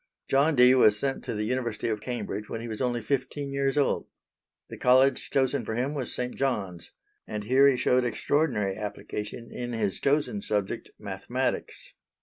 [0.27, 3.77] John Dee was sent to the University of Cambridge when he was only fifteen years
[3.77, 4.07] old.
[4.67, 6.33] The College chosen for him was St.
[6.33, 6.89] John's,
[7.27, 11.93] and here he showed extraordinary application in his chosen subject, mathematics.